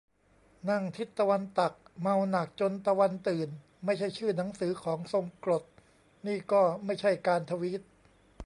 [0.69, 3.49] "นั่งทิศตะวันตัก เมาหนักจนตะวันตื่น"
[3.85, 5.63] ไม่ใช่ชื่อหนังสือของทรงกลด
[6.27, 7.81] นี่ก็ไม่ใช่การทวีต